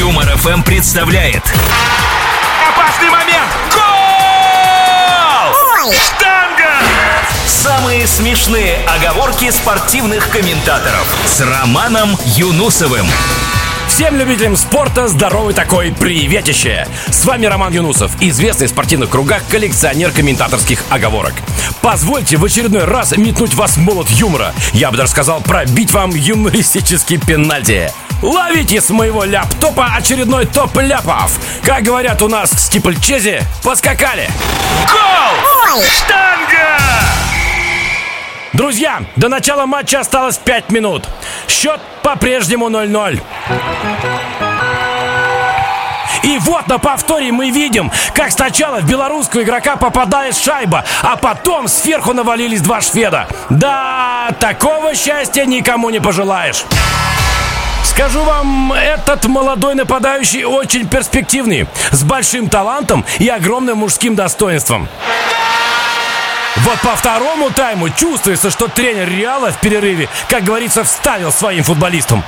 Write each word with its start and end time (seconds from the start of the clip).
Юмор 0.00 0.26
ФМ 0.38 0.62
представляет. 0.62 1.42
Опасный 2.70 3.10
момент! 3.10 3.50
Гол! 3.74 5.92
Штанга! 5.92 6.70
Самые 7.46 8.06
смешные 8.06 8.78
оговорки 8.86 9.50
спортивных 9.50 10.30
комментаторов 10.30 11.06
с 11.26 11.42
Романом 11.42 12.16
Юнусовым. 12.24 13.06
Всем 13.88 14.16
любителям 14.16 14.56
спорта 14.56 15.06
здоровый 15.06 15.52
такой 15.52 15.92
приветище! 15.92 16.88
С 17.10 17.26
вами 17.26 17.44
Роман 17.44 17.74
Юнусов, 17.74 18.10
известный 18.22 18.68
в 18.68 18.70
спортивных 18.70 19.10
кругах 19.10 19.42
коллекционер 19.50 20.12
комментаторских 20.12 20.82
оговорок. 20.88 21.34
Позвольте 21.82 22.38
в 22.38 22.44
очередной 22.46 22.84
раз 22.84 23.14
метнуть 23.18 23.52
вас 23.52 23.76
молот 23.76 24.08
юмора. 24.08 24.54
Я 24.72 24.90
бы 24.90 24.96
даже 24.96 25.10
сказал 25.10 25.42
пробить 25.42 25.92
вам 25.92 26.12
юмористический 26.12 27.18
пенальти. 27.18 27.92
Ловите 28.22 28.82
с 28.82 28.90
моего 28.90 29.24
ляптопа 29.24 29.92
очередной 29.96 30.44
топ 30.44 30.76
ляпов. 30.76 31.38
Как 31.64 31.82
говорят 31.82 32.20
у 32.20 32.28
нас 32.28 32.50
в 32.50 32.58
Стипльчезе, 32.58 33.42
поскакали. 33.64 34.28
Гол! 34.86 35.82
Штанга! 35.82 36.78
Друзья, 38.52 39.02
до 39.16 39.28
начала 39.28 39.64
матча 39.64 40.00
осталось 40.00 40.36
5 40.36 40.70
минут. 40.70 41.08
Счет 41.48 41.80
по-прежнему 42.02 42.68
0-0. 42.68 43.22
И 46.22 46.38
вот 46.40 46.68
на 46.68 46.78
повторе 46.78 47.32
мы 47.32 47.48
видим, 47.48 47.90
как 48.14 48.30
сначала 48.32 48.80
в 48.80 48.84
белорусского 48.84 49.42
игрока 49.42 49.76
попадает 49.76 50.36
шайба, 50.36 50.84
а 51.02 51.16
потом 51.16 51.68
сверху 51.68 52.12
навалились 52.12 52.60
два 52.60 52.82
шведа. 52.82 53.28
Да, 53.48 54.28
такого 54.38 54.94
счастья 54.94 55.46
никому 55.46 55.88
не 55.88 56.00
пожелаешь. 56.00 56.66
Скажу 57.84 58.22
вам, 58.22 58.72
этот 58.72 59.26
молодой 59.26 59.74
нападающий 59.74 60.44
очень 60.44 60.88
перспективный, 60.88 61.66
с 61.90 62.02
большим 62.02 62.48
талантом 62.48 63.04
и 63.18 63.28
огромным 63.28 63.78
мужским 63.78 64.14
достоинством. 64.14 64.88
Вот 66.58 66.80
по 66.80 66.96
второму 66.96 67.50
тайму 67.50 67.88
чувствуется, 67.90 68.50
что 68.50 68.68
тренер 68.68 69.08
Реала 69.08 69.50
в 69.50 69.60
перерыве, 69.60 70.08
как 70.28 70.44
говорится, 70.44 70.84
вставил 70.84 71.32
своим 71.32 71.64
футболистам. 71.64 72.22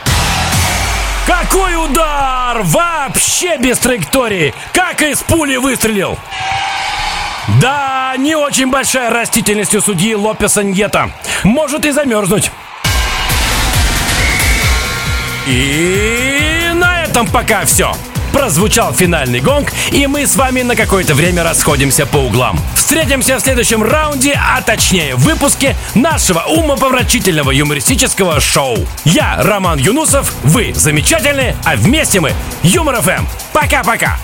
Какой 1.27 1.77
удар! 1.77 2.63
Вообще 2.63 3.57
без 3.59 3.79
траектории! 3.79 4.55
Как 4.73 5.03
из 5.03 5.19
пули 5.19 5.57
выстрелил! 5.57 6.19
Да, 7.61 8.15
не 8.17 8.35
очень 8.35 8.71
большая 8.71 9.11
растительность 9.11 9.75
у 9.75 9.81
судьи 9.81 10.15
Лопеса 10.15 10.63
Ньета. 10.63 11.11
Может 11.45 11.85
и 11.85 11.91
замерзнуть. 11.91 12.51
И 15.47 16.71
на 16.75 17.05
этом 17.05 17.27
пока 17.27 17.65
все. 17.65 17.93
Прозвучал 18.33 18.95
финальный 18.95 19.41
гонг, 19.41 19.73
и 19.91 20.07
мы 20.07 20.27
с 20.27 20.37
вами 20.37 20.63
на 20.63 20.75
какое-то 20.75 21.15
время 21.15 21.43
расходимся 21.43 22.07
по 22.07 22.17
углам. 22.17 22.59
Встретимся 22.75 23.37
в 23.37 23.41
следующем 23.41 23.83
раунде, 23.83 24.41
а 24.41 24.63
точнее 24.63 25.17
выпуске 25.17 25.77
нашего 25.95 26.41
умопомрачительного 26.41 27.51
юмористического 27.51 28.41
шоу. 28.41 28.79
Я 29.05 29.37
Роман 29.43 29.79
Юнусов, 29.79 30.33
вы 30.45 30.73
замечательные, 30.75 31.57
а 31.65 31.77
вместе 31.77 32.21
мы 32.21 32.33
Юмор 32.63 33.03
ФМ. 33.03 33.27
Пока-пока! 33.53 34.19